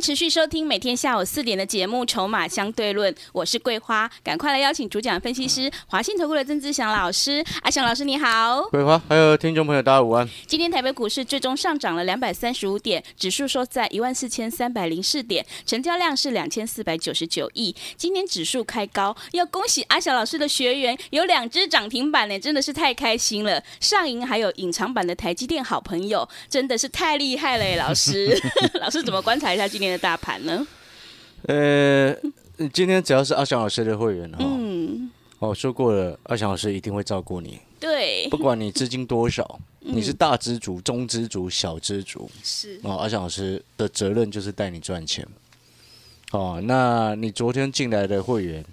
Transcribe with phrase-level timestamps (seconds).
[0.00, 7.44] 持续收听每天下午四点的节目《筹码相对论》，我是桂花，赶快来邀请主讲分析师华信投顾的曾志祥老师。
[7.62, 10.28] 阿祥老师你好，桂花，还有听众朋友大家午安。
[10.46, 17.74] 今天台北股市最终上涨了两百三十五点，指数收在一万四千三百零四点，成交量是两千四百九十九亿。
[17.96, 23.62] 今天指数开高，要恭喜阿祥老师的学员有两只涨停板呢，真的是太开心了。
[23.80, 28.40] 上银还有隐藏版的台积电好朋友，真的是太厉害了，老师。
[28.80, 29.66] 老师怎么观察一下？
[29.66, 30.66] 今天的大盘呢？
[31.46, 32.14] 呃，
[32.72, 45.26] 今天只要是阿翔老师的会员哈，嗯，我说过了，阿翔老师一定会照顾你，对不，管你资金多少，你是大资族、中资族、小资族，是哦，阿翔老师的责任就是带你赚钱。
[46.32, 48.64] 哦，那你昨天进来的会员，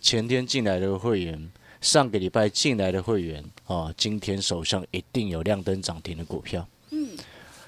[0.00, 6.66] 前天进来的会员，上个礼拜进来的会员，哦，今天手上一定有亮灯涨停的股票。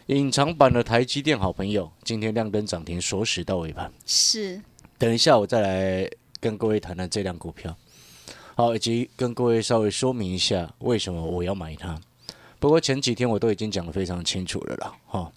[0.06, 3.92] 嗯，隐藏版的台积电好朋友，今天亮灯涨停，锁死到尾盘。
[4.04, 4.60] 是，
[4.98, 7.76] 等一下我再来跟各位谈谈这辆股票，
[8.54, 12.00] 好，以及跟各位稍微说明一下为什么我要买它。
[12.58, 15.30] 不过前几天我都已经讲得非常清楚了啦，哈、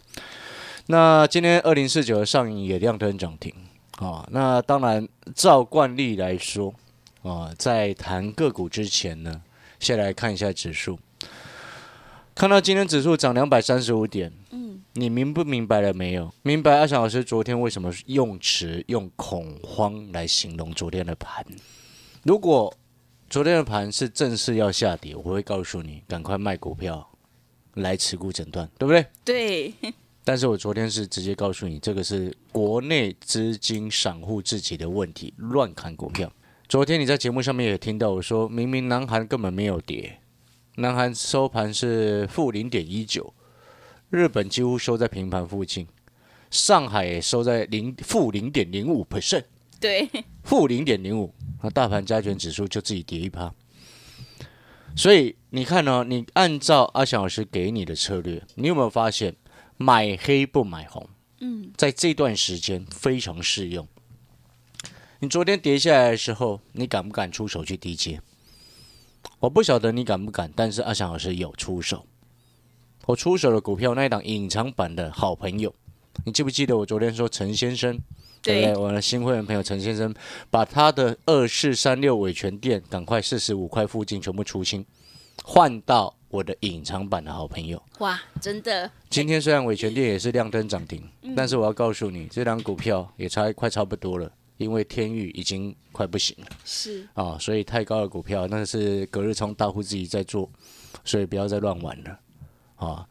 [0.87, 3.53] 那今天二零四九的上影也亮灯涨停，
[3.97, 6.73] 啊、那当然照惯例来说，
[7.23, 9.41] 啊、在谈个股之前呢，
[9.79, 10.97] 先来看一下指数。
[12.33, 14.58] 看到今天指数涨两百三十五点，嗯，
[14.99, 16.31] 你明不明白了没有？
[16.43, 21.45] 明白阿翔老师昨天为什么用词用恐慌来形容昨天的盘？
[22.23, 22.73] 如果
[23.29, 27.07] 昨天的盘是正式要下跌，我会告诉你赶快卖股票
[27.75, 29.05] 来持股诊断，对不对？
[29.23, 29.93] 对，
[30.23, 36.31] 但是我昨天是直接告诉你，这个是国内资金散户自己的问题，乱砍股票。
[36.67, 40.19] 昨天你在节目上面也听到我说，明明南韩根本没有跌，
[40.75, 43.33] 南韩收盘是负零点一九，
[44.09, 45.87] 日本几乎收在平盘附近，
[46.49, 49.43] 上海也收在零负零点零五 percent，
[49.79, 50.09] 对，
[50.43, 53.53] 负零点零五，那大盘加权指数就自己跌一趴。
[54.95, 59.35] 所以你看呢、你按照阿翔老师给你的策略，你有没有发现
[59.77, 61.07] 买黑不买红？
[61.41, 63.87] 嗯，在这段时间非常适用。
[65.19, 68.19] 你昨天跌下来的时候，你敢不敢出手去低接？
[69.39, 72.05] 我不晓得你敢不敢，但是阿翔老师有出手。
[73.09, 75.73] 我出手的股票那一档隐藏版的好朋友，
[76.25, 77.99] 你记不记得我昨天说陈先生？
[78.43, 78.65] 对不对？
[78.71, 80.13] 对，我的新会员朋友陈先生，
[80.51, 84.85] 把他的二四三六伟权店赶快四十五块附近全部出清，
[85.43, 87.81] 换到我的隐藏版的好朋友。
[87.97, 100.47] 哇，真的，今天虽然伟权店也是亮灯涨停，嗯 但是我要告诉你，这张股票也差快差不多了，因为天域已经快不行了是，啊，所以太高的股票那是隔日冲大户自己在做，
[101.03, 102.19] 所以不要再乱玩了
[102.79, 103.05] 啊。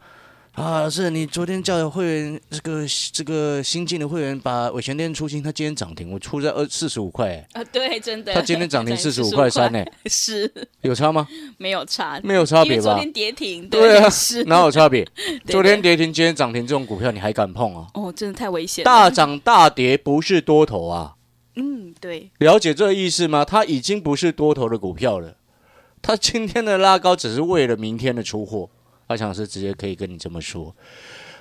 [0.54, 11.28] 啊，是你昨天叫的会员，这个这个新进的会员把伟全店出清，他今天涨停，我出在二四十五块，哎啊，对，真的，他今天涨停 四十五块三呢，是有差吗？
[11.58, 12.82] 没有差，没有差别吧？
[12.82, 15.06] 昨天跌停，对啊是，哪有差别？
[15.46, 17.86] 昨天跌停，今天涨停，这种股票你还敢碰啊？
[17.94, 21.14] 哦，真的太危险了，大涨大跌不是多头啊，
[21.54, 23.44] 嗯，对，了解这个意思吗？
[23.44, 25.36] 它已经不是多头的股票了，
[26.02, 28.70] 它今天的拉高只是为了明天的出货。
[29.08, 30.74] 阿强老师直接可以跟你这么说。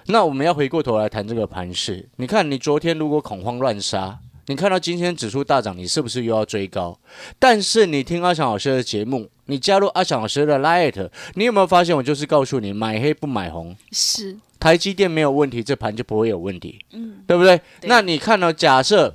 [0.07, 2.07] 那我们要回过头来谈这个盘势。
[2.15, 4.17] 你看，你昨天如果恐慌乱杀，
[4.47, 6.97] 你看到今天指数大涨，你是不是又要追高？
[7.37, 13.75] 但是你听阿强老师的节目，你加入阿强老师的 Light，你有没有发现我就是告诉你买黑不买红？
[13.91, 17.57] 是，台积电没有问题，这盘就不会有问题，嗯，对不对？
[17.81, 19.13] 对那你看到、假设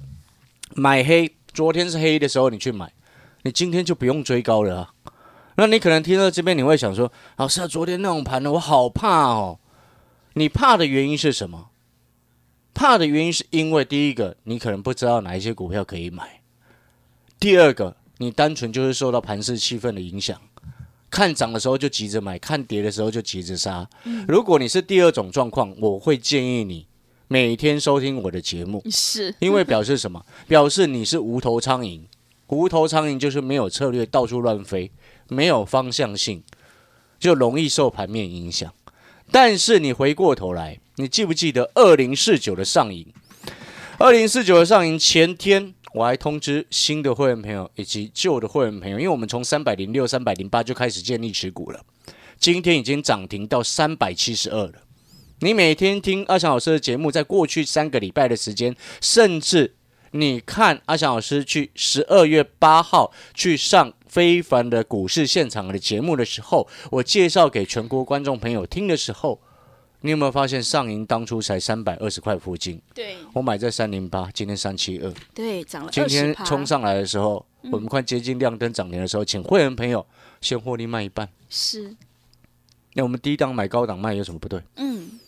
[0.75, 2.93] 买黑，昨天是黑的时候你去买，
[3.45, 4.91] 你今天就不用追高了啊。
[5.57, 9.59] 那你可能听到这边，你会想说，老师啊，昨天那种盘呢，我好怕哦。
[10.35, 11.69] 你怕的原因是什么？
[12.73, 16.25] 怕的原因是因为第一个，你可能不知道哪一些股票可以买；
[17.39, 20.41] 第二个，你单纯就是受到盘势气氛的影响，
[21.11, 23.87] 看涨的时候就急着买，看跌的时候就急着杀。
[24.27, 26.87] 如果你是第二种状况，我会建议你
[27.29, 30.25] 每天收听我的节目，是，因为表示什么？
[30.49, 32.01] 表示你是无头苍蝇。
[32.49, 34.91] 无头苍蝇就是没有策略，到处乱飞，
[35.29, 36.43] 没有方向性，
[37.19, 38.73] 就容易受盘面影响。
[39.31, 43.13] 但是你回过头来，你记不记得二零四九的上影？
[43.99, 51.81] 二零四九的上影前天我还通知新的会员朋友以及旧的会员朋友，因为我们从三百零六、三百零八就开始建立持股了，
[52.39, 54.75] 今天已经涨停到三百七十二了。
[55.41, 59.75] 你每天听阿翔老师的节目，在过去三个礼拜的时间，甚至
[60.13, 69.41] 你看阿翔老师去十二月八号去上非凡的股市现场的节目的时候，我介绍给全国观众朋友听的时候，
[70.03, 80.07] 你有没有发现上银当初才三百二十块附近，对我买在三零八，今天三七二，对，涨了今天冲上来的时候，我们快接近亮灯涨停的时候，请会员朋友
[80.43, 81.27] 先获利卖一半。
[81.49, 81.97] 是，
[82.93, 84.61] 那我们低档买高档卖有什么不对？
[84.77, 85.19] 嗯，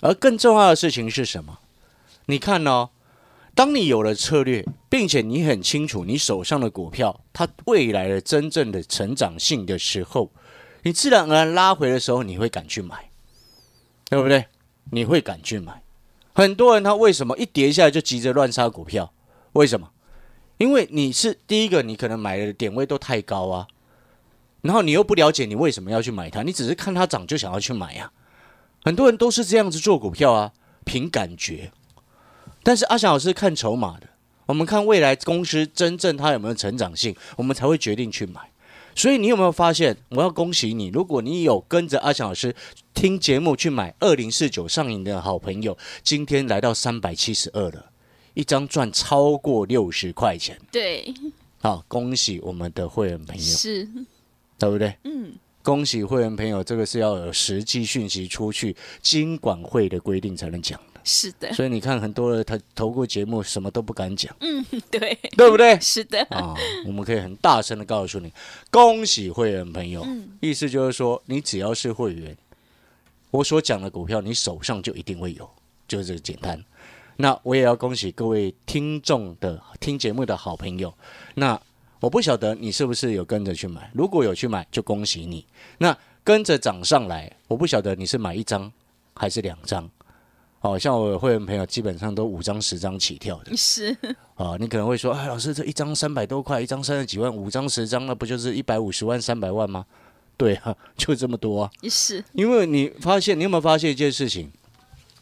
[0.00, 1.58] 而更重要的事情是什么？
[2.24, 2.88] 你看哦，
[3.60, 10.32] 当你有了策略，并且你很清楚你手上的股票它未来的真正的成长性的时候，
[10.84, 13.10] 你自然而然拉回的时候，你会敢去买，
[14.08, 14.46] 对不对？
[14.92, 15.82] 你会敢去买。
[16.32, 19.12] 很多人他为什么一跌下来就急着乱杀股票？
[19.52, 19.90] 为什么？
[20.56, 23.66] 因为你是第一个，你可能买的点位都太高啊，
[24.62, 28.10] 然后你又不了解你为什么要去买它，你只是看它涨就想要去买呀、
[28.82, 30.52] 很多人都是这样子做股票啊，
[30.86, 31.70] 凭感觉。
[32.62, 34.08] 但是阿翔老师看筹码的，
[34.46, 38.40] 我们看未来公司真正它有没有成长性，我们才会决定去买。
[38.94, 39.96] 所以你有没有发现？
[40.10, 42.54] 我要恭喜你，如果你有跟着阿翔老师
[42.92, 47.92] 听节目去买二零四九上瘾的好朋友，今天来到三百七十二了，
[48.34, 50.60] 一张赚超过六十块钱。
[50.72, 51.14] 对，
[51.60, 53.88] 好，恭喜我们的会员朋友，是，
[54.58, 54.94] 对不对？
[55.04, 55.32] 嗯，
[55.62, 60.89] 恭喜会员朋友，这个是要有实际讯息出去，金管会的规定才能讲的。
[61.04, 65.78] 是的，所以你看，很多人他投过节目什么都不敢讲，嗯，对，对不对？
[65.80, 66.54] 是的，啊、
[66.86, 68.32] 我们可以很大声的告诉你，
[68.70, 70.02] 恭喜会员朋友。
[70.04, 72.36] 嗯意思就是说，你只要是会员，
[73.30, 75.48] 我所讲的股票，你手上就一定会有，
[75.86, 76.62] 就是这个简单。
[77.16, 80.92] 那我也要恭喜各位听众的听节目的好朋友。
[81.34, 81.60] 那
[82.00, 85.44] 我不晓得你是不是有跟着去买，如果有去买，就恭喜你。
[85.76, 85.94] 那
[86.24, 88.72] 跟着涨上来，我不晓得你是买一张
[89.14, 89.90] 还是两张。
[90.60, 93.54] 哦，像我的会员朋友基本上都五张、十张起跳的。
[93.56, 93.96] 是，
[94.34, 99.86] 啊，你可能会说，哎，老师，这一张三百多块，一张三十几万，五张十张，那不就是一百五十万、三百万吗？
[100.36, 101.70] 对啊， 就这么多啊。
[101.88, 104.50] 是，因为你发现，你有没有发现一件事情？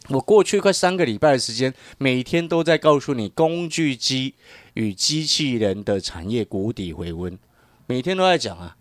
[0.09, 4.33] 我过去快三个礼拜的时间，每天都在告诉你工具机
[4.73, 7.37] 与机器人的产业谷底回温，
[7.85, 8.75] 每天都在讲啊，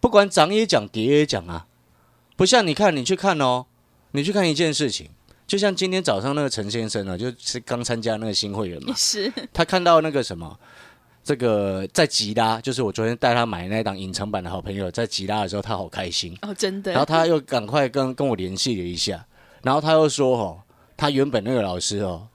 [0.00, 1.66] 不管涨也讲，跌也讲啊。
[2.36, 3.66] 不像你看，你去看哦，
[4.12, 5.08] 你去看一件事情，
[5.46, 10.58] 就像今天早上那个陈先生啊，就是刚参加那个新会员嘛， 是，他看到那个什么，
[11.22, 19.24] 这个在吉拉，就是我昨天带他买那档隐藏版的好朋友，在吉拉的时候，他好开心，哦，真的，然后他又赶快跟跟我联系了一下，
[19.62, 20.60] 然后他又说哦，
[20.96, 22.26] 他原本那个老师哦，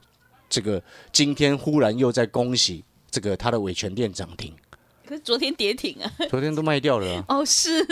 [0.48, 0.82] 这个
[1.12, 4.54] 今天忽然又在恭喜这个他的维权店涨停，
[5.06, 7.84] 可是昨天跌停啊，昨天都卖掉了、啊，哦，是，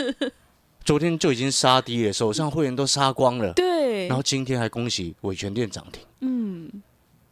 [0.83, 4.07] 昨天就已经杀低了，手上会员都杀光了，对。
[4.07, 6.03] 然，后今天还恭喜伟全店涨停。
[6.21, 6.69] 嗯，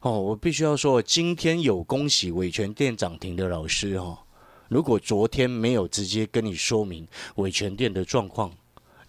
[0.02, 4.20] 哦，我必须要说，今天有恭喜伟全店涨停的老师哦，
[4.68, 8.52] 如果昨天没有直接跟你说明伟全店的状况，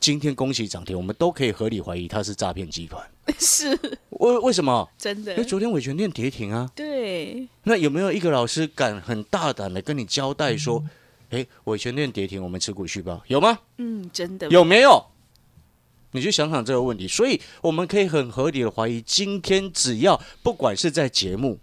[0.01, 3.07] 今天恭喜涨停，我们都可以合理怀疑他是诈骗集团。
[3.39, 3.79] 是。
[4.09, 4.89] 为为什么？
[4.99, 5.33] 真的。
[5.33, 10.83] 因为，昨天伟全店跌停啊，对，那有没有一个老师敢很大胆的跟你交代说，
[11.31, 13.59] 诶，伟全店跌停，我们持股续报有吗？
[13.79, 15.07] 嗯，真的，有没有？
[16.13, 21.61] 你去想想这个问题，所以我们可以很合理的怀疑，今天只要不管是在节目，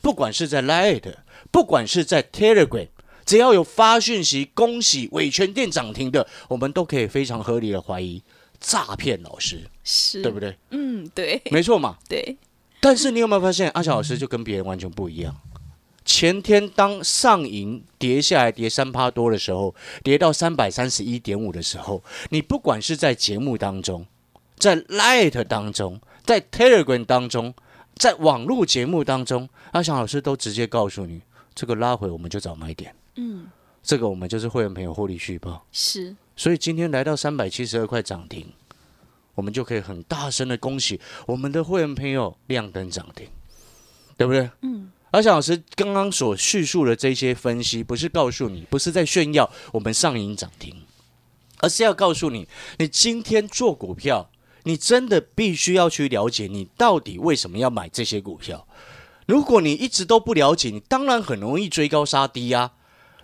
[0.00, 1.14] 不管是在 Line，
[1.50, 2.88] 不管是在 Telegram，
[3.26, 8.22] 只要有发讯息恭喜伟全店涨停的，我们都可以非常合理的怀疑
[8.58, 10.56] 诈骗老师，是，对不对？
[10.70, 11.98] 嗯，对，没错嘛。
[12.08, 12.38] 对，
[12.80, 15.36] 但是你有没有发现，阿小老师就跟别人完全不一样？
[16.04, 24.06] 前天当上银跌下来跌三趴多的时候，跌到三百三十一点五的时候，你不管是在节目当中，
[24.56, 27.54] 在 Light 当中，在 Telegram 当中，
[27.96, 31.22] 在网络节目当中，阿翔老师都直接告诉你，
[31.54, 33.46] 这个拉回我们就找买点，嗯，
[33.82, 35.64] 这个我们就是会员朋友获利续报。
[35.72, 38.46] 是，所以今天来到三百七十二块涨停，
[39.34, 43.28] 我们就可以很大声的恭喜我们的会员朋友亮灯涨停，
[44.16, 44.50] 对不对？
[44.62, 50.74] 嗯，而且老师刚刚所叙述的这些分析，不是告诉你，不是在炫耀我们上影涨停，
[51.58, 54.30] 而是要告诉你，你今天做股票，
[54.62, 58.66] 你真的必须要去了解你到底为什么要买这些股票。
[59.26, 62.72] 如果你一直都不了解，你当然很容易追高杀低啊。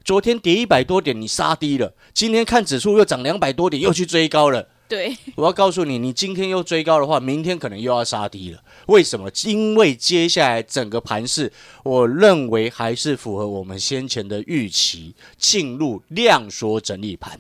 [0.05, 4.69] 昨天跌一百多点，你杀低了；今天看指数又涨两百多点，又去追高了。
[4.89, 8.63] 对，我要告诉你，你今天又追高的话，明天可能又要杀低了。
[8.87, 9.31] 为什么？
[9.45, 11.53] 因为接下来整个盘势，
[11.85, 17.39] 我认为还是符合我们先前的预期，进入量缩整理盘，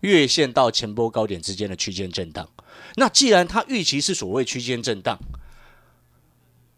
[0.00, 2.46] 月线到前波高点之间的区间震荡。
[2.96, 5.18] 那既然它预期是所谓区间震荡，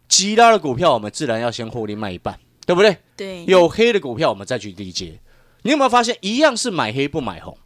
[0.07, 2.97] 其他的股票我们自然要先获利卖一半，对不对？
[3.17, 5.19] 对，有黑的股票我们再去低接。
[5.63, 7.57] 你有没有发现，一样是买黑不买红？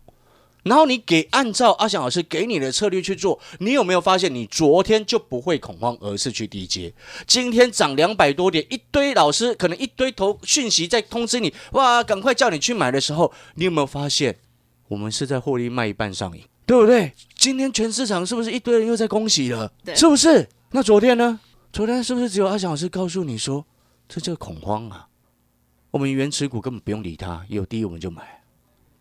[0.66, 6.92] 然后你给按照阿翔老师给你的策略去做，你有没有发现你昨天就不会恐慌，而是去低接？
[7.28, 14.36] 今天涨两百多点，一堆老师可能一堆头讯息在通知你，哇，赶快叫你去买的时候，你有没有发现
[14.88, 17.14] 我们是在获利卖一半上瘾，对不对？
[17.36, 19.72] 今天全市场是不是一堆人又在恭喜了？
[19.84, 20.50] 对是不是？
[20.72, 21.40] 那昨天呢？
[21.72, 23.64] 昨天是不是只有阿翔老师告诉你说，
[24.10, 25.10] 这叫恐慌啊？
[25.92, 28.42] 我们原持股根本不用理它，有低我们就买。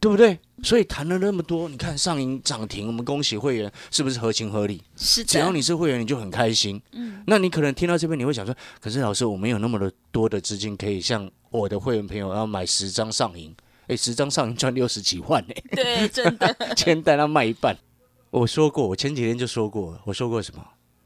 [0.01, 0.39] 对不对？
[0.65, 4.83] 所以谈了那么多，你看上银涨停，我们恭喜会员，是不是合情合理？
[4.97, 6.81] 是的，只要你是会员，你就很开心。
[6.93, 13.55] 嗯，那你可能听到这边，你会想说，可是老师，我没有那么的多的资金，可以像我的会员朋友要买十张上银，
[13.89, 17.77] 诶，十张上银赚六十几万呢、 对，真的，先带他卖一半。
[18.31, 20.65] 我说过，我前几天就说过，我说过什么？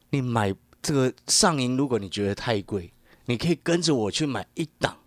[0.09, 2.91] 你买这个上银，如果你觉得太贵，
[3.25, 4.97] 你可以跟着我去买一档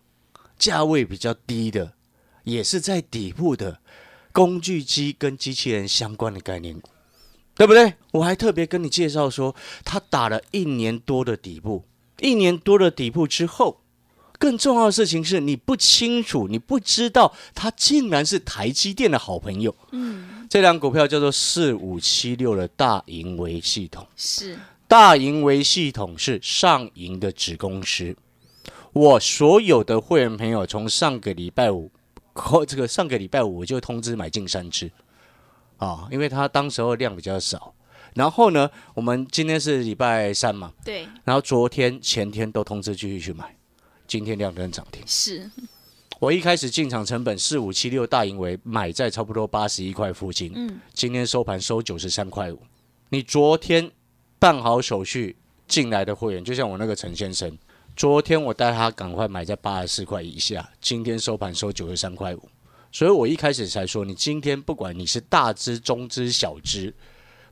[0.58, 1.94] 价位比较低的，
[2.44, 3.80] 也是在底部的
[4.32, 6.90] 工具机跟机器人相关的概念股，
[7.54, 7.94] 对不对？
[8.12, 11.84] 我还特别跟你介绍说，他打了一年多的底部，
[12.20, 13.78] 一年多的底部之后。
[14.38, 19.72] 更重要的事情是你不清楚，你不知道它竟然是台积电的好朋友。
[19.92, 24.58] 嗯，这张股票叫做四五七六的大盈维系统，是
[24.88, 28.16] 大盈维系统是上银的子公司。
[28.92, 31.92] 我所有的会员朋友从上个礼拜五，
[32.34, 34.90] 后这个上个礼拜五我就通知买进三只
[35.78, 37.74] 啊，因为它当时候量比较少。
[38.14, 43.56] 然后呢，我们今天是礼拜三嘛，对，然后昨天、前天都通知继续去买，
[44.06, 45.02] 今天亮灯涨停。
[45.06, 45.50] 是
[46.20, 52.60] 我一开始进场成本四五七六大盈为买在差不多八十一块附近，嗯，今天收盘收九十三块五。
[53.08, 53.90] 你昨天
[54.38, 55.36] 办好手续
[55.66, 57.58] 进来的会员，就像我那个陈先生，
[57.94, 62.48] 昨天我带他赶快买在八十四块以下，今天收盘收九十三块五。
[62.90, 66.94] 所以我一开始才说，你今天不管你是大只、中只、小只，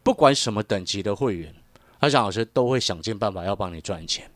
[0.02, 1.54] 不管什么等级的会员，
[1.98, 4.30] 阿翔老师都会想尽办法要帮你赚钱。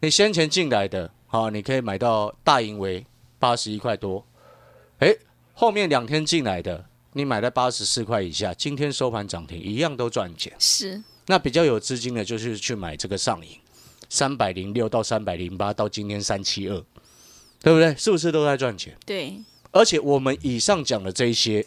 [0.00, 3.04] 你先前进来的，好，你可以买到大盈为
[3.38, 4.24] 八十一块多，
[4.98, 5.18] 诶，
[5.54, 10.52] 后面两天进来的，你买在八十四块以下，今天收盘涨停，一样都赚钱。
[10.58, 13.58] 是，那比较有资金的，就是去买这个上影，
[14.08, 16.82] 三百零六到三百零八，到今天三七二，
[17.60, 17.94] 对不对？
[17.96, 18.96] 是不是都在赚钱？
[19.04, 21.66] 对，而且我们以上讲的这一些，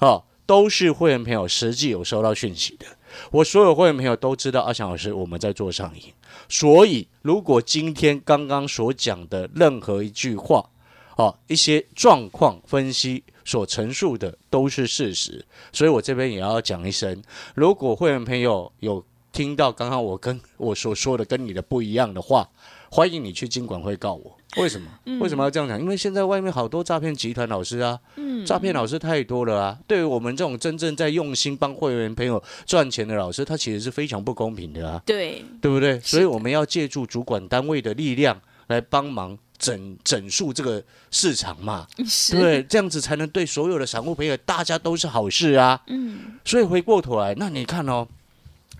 [0.00, 2.86] 哦，都是会员朋友实际有收到讯息的。
[3.30, 6.12] 我所有会员朋友都知道阿翔老师我们在做上瘾，
[6.48, 10.68] 所以如果今天刚刚所讲的任何一句话，
[11.16, 17.22] 哦，一些状况分析所陈述的都是事实，所以我这边也要讲一声，
[17.54, 19.02] 如果会员朋友有
[19.36, 22.48] 听到刚刚我跟我所说的跟你的不一样的话，
[22.90, 24.34] 欢迎你去经管会告我。
[24.56, 24.88] 为什么？
[25.20, 25.78] 为什么要这样讲？
[25.78, 28.00] 因为现在外面好多诈骗集团老师啊，
[28.46, 29.78] 诈骗老师太多了啊。
[29.86, 36.00] 对于我们这种真正在用心帮会员朋友赚钱的老师，他其实是非常不公平的啊，对，对不对？
[36.00, 41.86] 所以我们要借助主管单位的力量来帮忙整整肃这个市场嘛，
[42.30, 45.82] 对，这样子才能对所有的散户朋友大家都是好事啊。
[45.88, 48.08] 嗯，所以回过头来，那你看哦，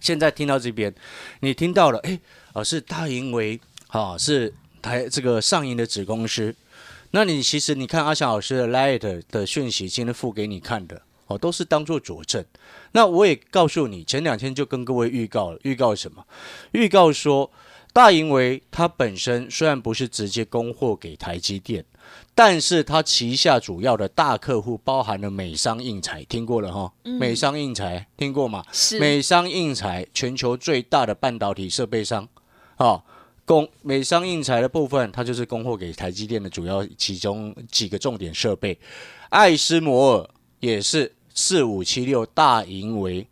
[0.07, 0.95] 现在听到这边，
[1.41, 2.17] 你听到了，哎，
[2.53, 3.59] 哦，是大盈为，
[3.89, 6.55] 哈、是台这个上银的子公司。
[7.11, 12.45] 那你其实你看阿翔老师的 Light 的讯息，今天付给你看的，哦，都是当做佐证。
[12.93, 16.25] 那我也告诉你，前两天就跟各位预告了，预告什么？
[16.71, 17.51] 预告说，
[17.97, 21.83] 大盈为它本身虽然不是直接供货给台积电，
[22.35, 26.93] 但是它旗下主要的大客户包含了美商印材，听过了哈？
[27.05, 28.63] 美商印材听过吗？
[28.71, 32.29] 是，美商印材全球最大的半导体设备商，
[32.77, 33.03] 啊，
[33.47, 38.79] 供美商印材的部分，它就是供货给台积电的主要其中几个重点设备。
[39.31, 43.27] 爱斯摩尔也是四五七六大盈为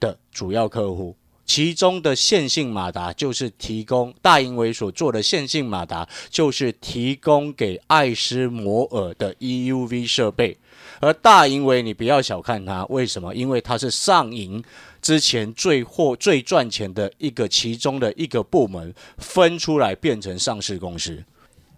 [0.00, 1.14] 的主要客户。
[1.44, 10.56] 其中的线性马达就是提供大盈为所做的线性马达，就是提供给爱斯摩尔的 EUV 设备。
[11.00, 13.34] 而大盈为你不要小看它，为什么？
[13.34, 14.62] 因为它是上银
[15.00, 21.22] 之前最获最赚钱的一个其中的一个部门分出来变成上市公司。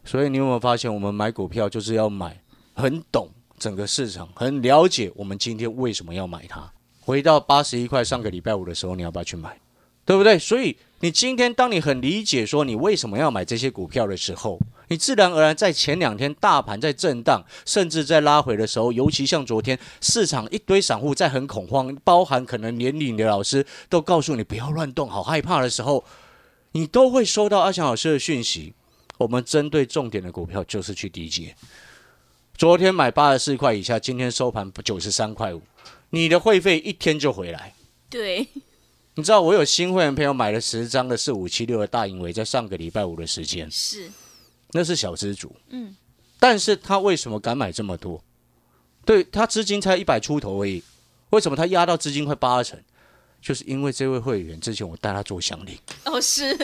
[0.04, 2.38] 所以你有没有发现，我们买股票就是要买
[2.75, 6.71] 很懂整个市场，很了解我们今天为什么要买它。
[7.04, 9.61] 回到八十一块，上个礼拜五的时候，你要不要去买？
[10.06, 10.38] 对不对？
[10.38, 14.58] 所以你今天当你很理解说你为什么要买这些股票的时候，
[14.88, 26.04] 你自然而然在前两天大盘在震荡，甚至在拉回的时候，尤其像昨天市场一堆散户在很恐慌，包含可能年龄的老师都告诉你不要乱动，好害怕的时候，
[26.73, 28.75] 你都会收到阿强老师的讯息。
[29.16, 31.54] 我们针对重点的股票就是去低接。
[32.56, 35.62] 昨天买八十四块以下，今天收盘九十三块五，
[36.14, 37.75] 你的会费一天就回来。
[38.09, 38.47] 对，
[39.14, 44.11] 你知道我有新会员朋友买了十张的四五七六的大盈维，在上个礼拜五的时间，是，
[44.71, 45.94] 那是小资主，嗯，
[46.38, 48.23] 但是他为什么敢买这么多？
[49.04, 50.83] 对他资金才一百出头而已，
[51.30, 52.80] 为什么他压到资金快八成？
[53.42, 56.56] 就是因为这位会员之前我带他做乡邻，哦，是，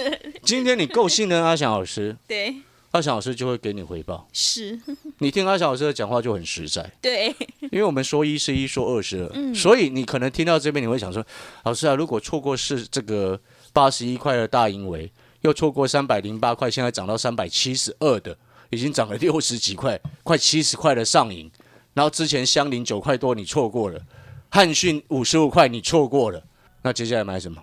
[0.42, 2.54] 今天你够信任阿翔老师，对，
[2.92, 4.26] 阿翔老师就会给你回报。
[4.32, 4.80] 是，
[5.22, 7.28] 你听阿翔老师的讲话就很实在，对，
[7.70, 11.22] 因为我们说一是一，说二是二，所以你可能听到这边你会想说，
[11.64, 13.38] 老师啊，如果错过是这个
[13.70, 15.12] 八十一块的大盈维，
[15.42, 18.34] 又错过三百零八块，现在涨到三百七十二的，
[18.70, 21.50] 已经涨了六十几块，快七十块的上影，
[21.92, 24.00] 然后之前相邻九块多你错过了，
[24.48, 26.42] 汉讯五十五块你错过了，
[26.80, 27.62] 那接下来买什么？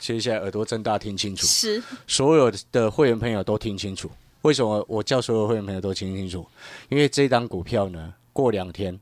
[0.00, 4.10] 接下来耳朵睁大听清楚，是，所有的会员朋友都听清楚。
[4.42, 6.46] 为什么我叫所有会员朋友都听清楚？
[6.88, 8.98] 因为这档股票呢，过两天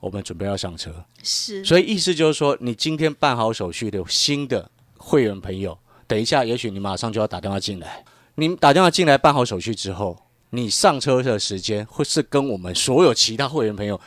[0.00, 8.04] 我们准备要上车，是，所以意思就是说，你今天办好手续的新的会员朋友，等一下也许你马上就要打电话进来。
[8.34, 10.16] 你打电话进来办好手续之后，
[10.50, 14.00] 你上车的时间会是跟我们所有其他会员朋友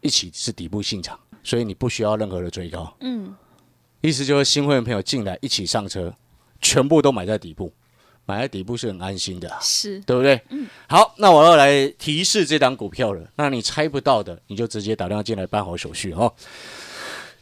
[0.00, 2.94] 一起是底部进场，所以你不需要任何的追高。
[3.00, 3.34] 嗯，
[4.00, 6.12] 意思就是新会员朋友进来一起上车，
[6.60, 7.72] 全部都买在底部，
[8.28, 9.58] 买在底部是很安心的啊。
[9.62, 10.38] 是，对不对？
[10.50, 10.66] 嗯。
[10.86, 13.26] 好，那我要来提示这档股票了。
[13.36, 16.30] 那你猜不到的，你就直接打电话进来办好手续哦。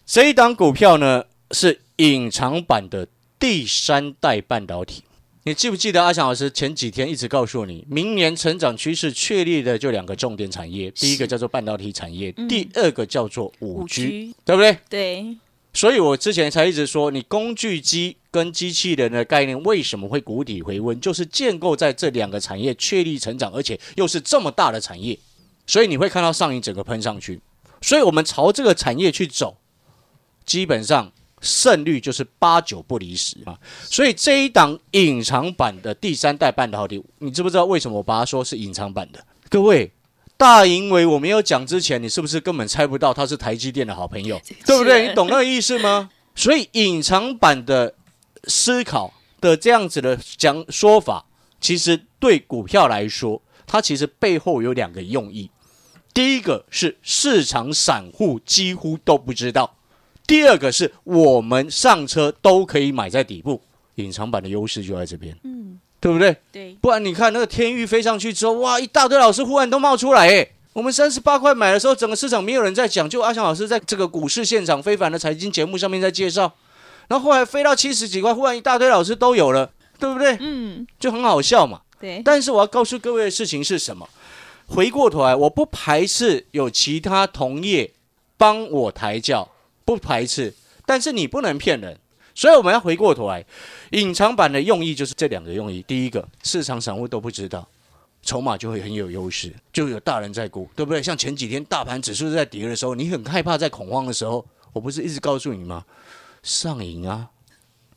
[0.07, 3.09] 这一档股票呢是隐藏版的
[3.41, 5.03] 第三代半导体。
[5.43, 14.77] 你记不记得阿翔老师前几天一直告诉你，明年成长趋势确立的就两个重点产业，第一个叫做半导体产业，第二个叫做五 G，对不对？
[14.89, 15.37] 对，
[15.77, 25.19] 所以我之前才一直说，你工具机跟机器人的概念为什么会谷底回温，就是建构在这两个产业确立成长，而且又是这么大的产业，
[25.67, 27.39] 所以你会看到上影整个喷上去。
[27.83, 29.59] 所以我们朝这个产业去走，
[30.47, 31.13] 基本上
[31.43, 33.61] 胜率就是八九不离十啊。
[33.85, 39.23] 所以这一档隐藏版的第三代半导体，你知不知道为什么我把它说是隐藏版的？
[39.51, 39.93] 各位。
[40.37, 45.09] 大盈为我没有讲之前，你是不是根本猜不到他是台积电的好朋友， 对不对？
[45.09, 46.11] 你懂那个意思吗？
[46.37, 47.95] 所以隐藏版的
[48.45, 51.25] 思考的这样子的讲说法，
[51.61, 55.51] 其实对股票来说，它其实背后有两个用意。
[56.13, 59.77] 第一个是市场散户几乎都不知道，
[60.27, 63.63] 第二个是我们上车都可以买在底部，
[63.95, 65.35] 隐藏版的优势就在这边。
[65.45, 66.37] 嗯，对不对？
[66.53, 76.53] 对，不然你看那个天域飞上去之后，哇，一大堆老师忽然都冒出来，哎，我们三十八块买的时候，整个市场没有人在讲，就阿翔老师在这个股市现场非凡的财经节目上面在介绍，
[77.09, 80.37] 然后后来飞到七十几块，忽然一大堆老师都有了，对不对？
[80.41, 81.81] 嗯，就很好笑嘛。
[81.99, 84.09] 对，但是我要告诉各位的事情是什么？
[84.67, 87.93] 回过头来，我不排斥有其他同业
[88.37, 89.49] 帮我抬轿，
[89.85, 90.55] 不排斥，
[90.85, 91.99] 但是你不能骗人。
[92.37, 93.43] 所以我们要回过头来，
[93.93, 95.83] 隐藏版的用意就是这两个用意。
[95.89, 97.67] 第一个，市场散户都不知道，
[98.23, 101.03] 筹码就会很有优势，就有大人在估，对不对？
[101.03, 105.87] 像前几天大盘指数在跌的时候，你很害怕，在恐慌的时候，我不是一直告诉你吗？
[106.43, 107.31] 上瘾啊！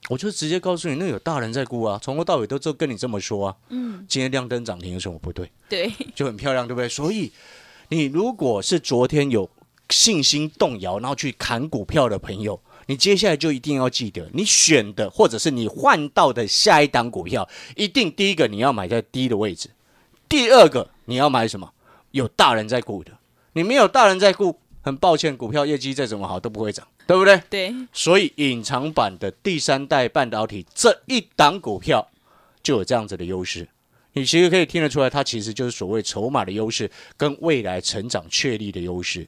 [0.07, 3.55] 我就直接告诉你，那有大人在估啊，从头到尾都都跟你这么说啊。
[3.67, 5.51] 嗯，今天亮灯涨停有什么不对？
[5.67, 6.87] 对，就很漂亮，对不对？
[6.87, 7.31] 所以
[7.89, 9.47] 你如果是昨天有
[9.89, 19.69] 信心动摇，然后去砍股票的朋友，你接下来就一定要记得，你选的或者是你换到的下一档股票，一定第一个你要买在低的位置，
[20.27, 21.71] 第二个你要买什么？
[22.09, 23.11] 有大人在顾的，
[23.53, 27.39] 你没有大人在顾，很抱歉，股票业绩再怎么好都不会涨，对不对？
[27.47, 32.09] 对，所以隐藏版的第三代半导体这一档股票
[32.63, 33.69] 就有这样子的优势。
[34.13, 39.27] 你其实可以听得出来，它其实就是所谓筹码的优势跟未来成长确立的优势，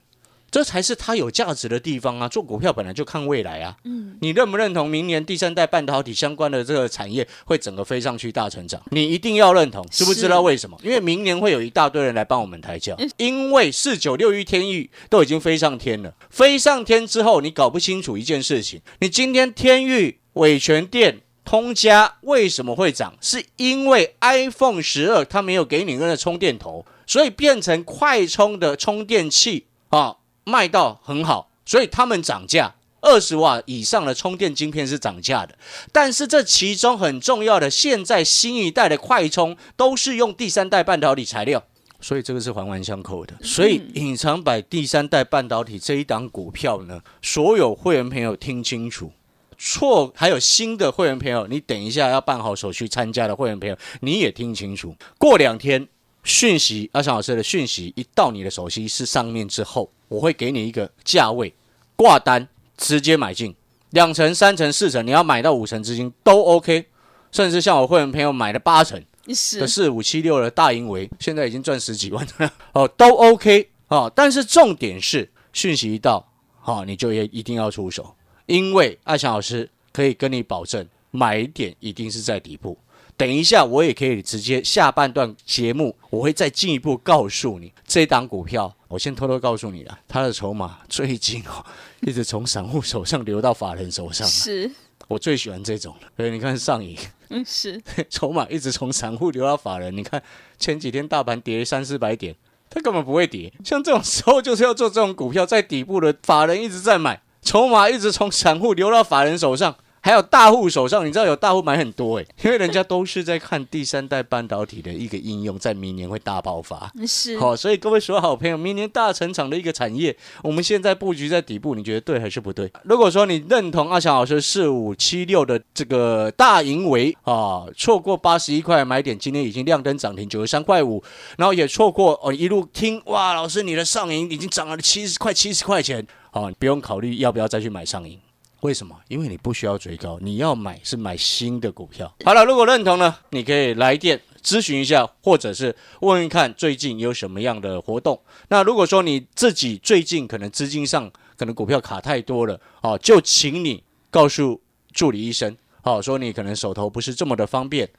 [0.52, 2.28] 这才是它有价值的地方啊！
[2.28, 3.78] 做股票本来就看未来啊。
[3.86, 8.82] 嗯，你认不认同明年第三代半导体相关的这个产业会整个飞上去大成长？
[8.92, 10.78] 你一定要认同，知不知道为什么？
[10.84, 16.14] 因为明年会有一大堆人来帮我们抬轿，因为四九六一天域都已经飞上天了。
[16.30, 23.14] 飞上天之后，你搞不清楚一件事情：你今天天域、伟全电、通家为什么会涨？
[23.22, 32.76] 是因为 iPhone 十二它没有给你那个充电头，所以变成快充的充电器啊，卖到很好，所以他们涨价。
[33.04, 35.58] 二十瓦以上的充电晶片是涨价的，
[35.92, 41.64] 但是这其中很重要的，现在新一代的快充都是用第三代半导体材料，
[42.00, 43.34] 所以这个是环环相扣的。
[43.42, 49.12] 所以隐藏版第三代半导体这一档股票呢，所有会员朋友听清楚。
[49.58, 54.96] 错，还有新的会员朋友，你等一下要办好手续参加的会员朋友，你也听清楚。
[55.18, 55.88] 过两天
[56.24, 61.54] 讯息，阿翔老师的讯息一到你的手机是上面之后，我会给你一个价位，
[61.96, 62.46] 挂单
[62.76, 63.56] 直接买进，
[63.92, 66.88] 两成、三成、四成，你要买到五成资金都 OK，
[67.32, 74.12] 甚至像我会员朋友买了八成的是四五七六的大盈维，现在已经赚十几万了 哦，都 OK 哦。
[74.14, 76.28] 但是重点是讯息一到，
[76.60, 78.14] 好、你就也一定要出手。
[78.48, 82.78] 因为阿强老师可以跟你保证，买点一定是在底部。
[83.18, 88.76] 等一下，我也可以直接下半段节目，我会再进一步告诉你这档股票。
[88.88, 91.66] 我先偷偷告诉你了，它的筹码最近哦，
[92.02, 94.28] 一直从散户手上流到法人手上。
[94.28, 94.70] 是，
[95.08, 96.08] 我最喜欢这种了。
[96.18, 96.98] 所以你看上影
[97.30, 100.22] 嗯是， 筹码一直从散户流到法人，你看
[100.60, 102.36] 前几天大盘跌三四百点，
[102.70, 103.54] 它根本不会跌。
[103.64, 107.22] 像这种时候就是要做这种股票，在底部的法人一直在买。
[107.42, 116.92] 筹码一直从散户流到法人手上，还有大户手上，你知道有大户买很多诶、因为人家都是在看第三代半导体的一个应用，在明年会大爆发。
[117.08, 122.72] 是，好，所以各位所有好朋友，明年大成长的一个产业，我们现在布局在底部，你觉得对还是不对？
[122.84, 131.04] 如果说你认同阿强老师四五七六的这个大盈维啊，错过八十一块买点，今天已经亮灯涨停九十三块五，
[131.38, 138.20] 然后也错过哦一路听哇，老师你的上银已经涨了七十块七十块钱，好、你不用考虑要不要再去买上银。
[138.62, 138.96] 为什么？
[139.08, 142.12] 因为你不需要追高，你要买是买新的股票。
[142.24, 148.20] 好了，如果认同呢，你可以来电咨询一下，或者是问一看最近有什么样的活动。
[148.50, 154.62] 那如果说你自己最近可能资金上可能股票卡太多了，哦，就请你告诉
[154.94, 157.90] 助理医生，哦，说你可能手头不是这么的方便，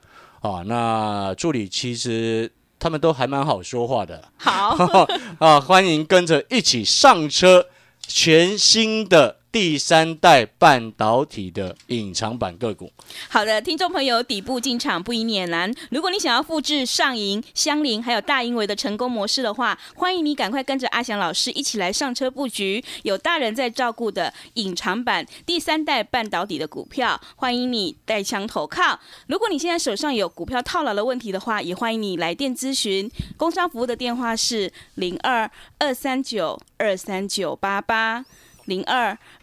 [0.40, 5.06] 啊，那助理其实他们都还蛮好说话的，好，
[5.38, 7.66] 啊， 欢迎跟着一起上车，
[8.06, 12.90] 全新的第三代半导体的隐藏版个股。
[13.28, 15.70] 好的，听众朋友，底部进场不宜免难。
[15.90, 27.20] 如果你想要复制上银、香菱还有大银维的成功模式的话，欢迎你赶快跟着阿翔老师一起来上车布局，有大人在照顾的隐藏版第三代半导体的股票。
[27.36, 28.98] 欢迎你带枪投靠。
[29.26, 33.10] 如果你现在手上有股票套牢的问题的话，也欢迎你来电咨询。
[33.36, 38.24] 工商服务的电话是零二二三九二三九八八
[38.64, 39.18] 零二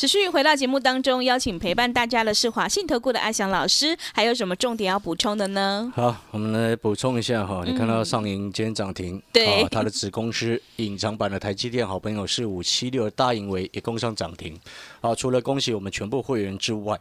[0.00, 5.92] 持续回到节目当中，邀请陪伴大家的是华信投顾的阿翔老师，还有什么重点要补充的呢？
[5.94, 14.58] 好，我们来补充一下哈，你看到上银今天涨停，嗯对啊它的子公司隐藏版的台积电好朋友是五七六大盈为也攻上涨停，
[15.02, 16.98] 好，除了恭喜我们全部会员之外，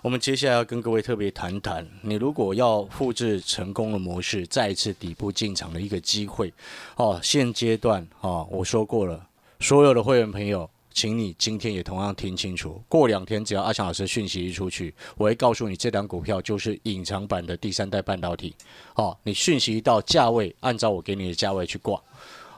[0.00, 6.50] 我们接下来要跟各位特别谈谈，你如果要复制成功的模式，再一次底部进场的一个机会，
[6.96, 9.26] 哦，现阶段哦，我说过了，
[9.60, 10.70] 所有的会员朋友。
[11.00, 18.52] 请你今天也同样听清楚，过两天只要阿强老师讯息一出去，我会告诉你这档股票就是隐藏版的第三代半导体。
[18.96, 22.02] 哦，你讯息到价位，按照我给你的价位去挂。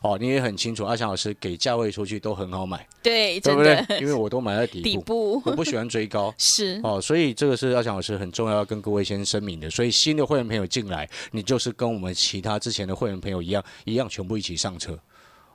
[0.00, 3.84] 哦，你也很清楚，阿强老师给价位出去都很好买，对，对不对？
[4.00, 6.32] 因为我都买在底部， 底部我不喜欢追高。
[6.38, 9.68] 是哦，所以这个是阿强老师很重要要跟各位先声明的。
[9.68, 14.98] 所以新的会员朋友进来，你就是跟我们其他之前的会员朋友一样，一样全部一起上车。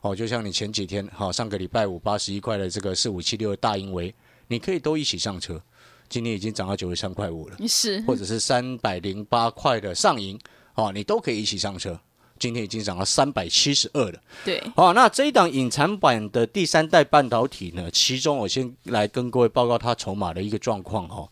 [0.06, 4.14] 哦，就像你前几天，好、上个礼拜五八十一块的这个四五七六的大盈维，
[4.50, 5.60] 你可以都一起上车。
[6.08, 10.40] 今天已经涨到九十三块五了，是，或者是三百零八块的上银，
[10.76, 12.00] 哦，你都可以一起上车。
[12.38, 14.20] 今天已经涨到三百七十二了。
[14.44, 17.90] 对，好，那这一档隐藏版的第三代半导体呢？
[17.90, 21.28] 其中我先来跟各位报告它筹码的一个状况哦。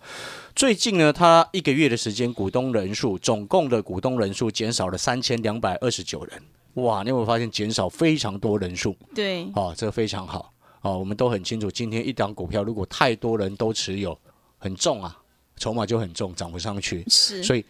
[0.56, 6.42] 最近呢，它一个月的时间，股东人数总共的股东人数减少了三千两百二十九人。
[6.76, 8.96] 哇，你有没有发现减少非常多人数？
[9.14, 10.98] 对，哦，这个非常好哦。
[10.98, 14.18] 我们都很清楚，今天一档股票如果太多人都持有，
[14.58, 15.16] 很重啊，
[15.58, 17.64] 筹码就很重，涨不上去，是，所以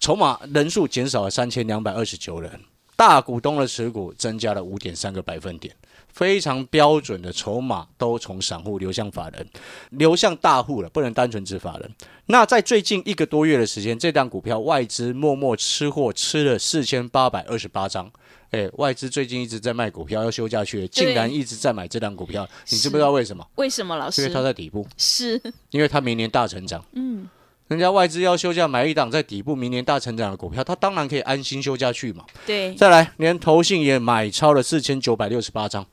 [0.00, 2.60] 筹码人数减少了三千两百二十九人，
[2.96, 5.74] 大股东的持股增加了五点三个百分点。
[6.08, 9.48] 非常标准的筹码都从散户流向法人，
[9.92, 11.90] 流向大户了，不能单纯指法人。
[12.26, 18.12] 那在最近一个多月的时间，这档股票外资默默吃货吃了四千八百二十八张。
[18.52, 23.46] 哎，外资最近一直在卖股票，要休假去，竟然一直在买这档股票，你知不知道为什么？
[23.56, 24.22] 为什么老师？
[24.22, 26.84] 因为它在底部，是因为它明年大成长。
[26.92, 27.28] 嗯。
[27.68, 32.22] 人家外资要休假买一档在底部明年大成长的股票，他当然可以安心休假去嘛。
[32.44, 35.86] 对，再来，连投信也买超了四千九百六十八张，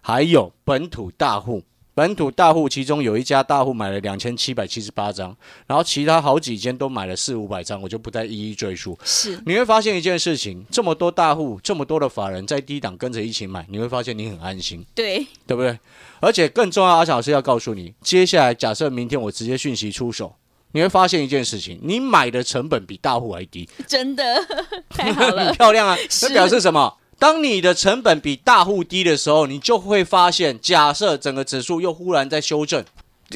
[0.00, 1.62] 还有本土大户，
[1.96, 5.34] 本土大户其中有一家大户买了两千七百七十八张，
[5.66, 8.98] 然后其他好几间都买了四五百张，我就不再一一赘述。
[9.02, 14.84] 是，你会发现一件事情，这么多大户，这么多的法人在低档跟着一起买，你会发现你很安心。
[14.94, 15.78] 对，对不对？
[16.20, 20.34] 而且更重要，阿小老师要告诉你，接下来假设明天我直接讯息出手。
[20.72, 24.22] 你会发现一件事情，你买的成本比大户还低，真的
[24.90, 25.96] 太好了，很 漂亮啊！
[26.10, 26.92] 这表示什么？
[27.18, 32.84] 当你的成本比大户低的时候，你就会发现，假设整个指数又忽然在修正，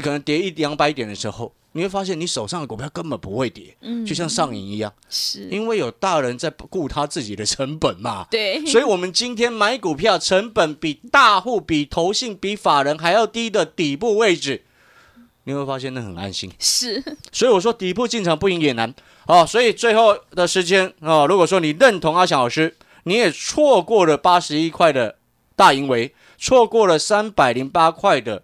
[0.02, 8.26] 可能跌一两百点的时候，你会发现你手上的股票根本不会跌，嗯，就像上瘾一样，是因为有大人在顾他自己的成本嘛？
[8.30, 14.62] 对，所以我们今天买股票成本比大户、比投信、比法人还要低的底部位置。
[15.44, 18.94] 你会发现那很安心，是，所以我说底部进场不赢也难
[19.26, 19.44] 哦。
[19.46, 25.16] 所以最后的时间哦，如果说你认同阿翔老师，你也错过了八十一块的
[25.56, 28.42] 大盈围，错过了三百零八块的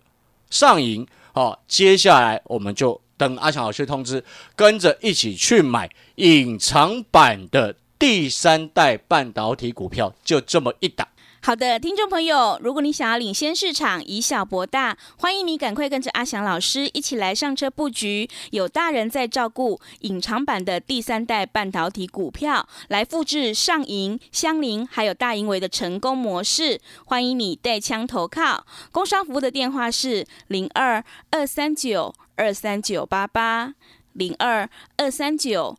[0.51, 11.07] 上影哦，接下来我们就等阿强老师通知，跟着一起去买隐藏版的第三代半导体股票，就这么一档。
[11.42, 26.81] 好的，听众朋友，如果你想要领先市场，以小博大，欢迎你赶快跟着阿翔老师一起来上车布局，有大人在照顾，隐藏版的第三代半导体股票，来复制上银、香菱还有大盈维的成功模式。
[27.05, 33.75] 欢迎你带枪投靠，工商服务的电话是零二二三九二三九八八
[34.14, 35.79] 零二二三九。